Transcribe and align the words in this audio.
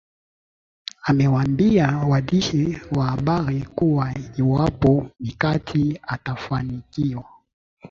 amewaambia 1.03 1.97
wandishi 1.97 2.81
wa 2.91 3.05
habari 3.07 3.61
kuwa 3.61 4.13
iwapo 4.37 5.07
mikati 5.19 5.99
atafanikiwa 6.03 7.25